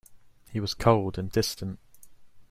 [0.49, 1.77] He was cold and distant.